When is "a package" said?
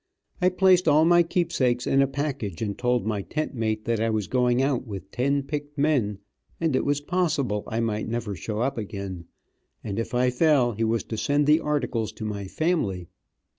2.01-2.63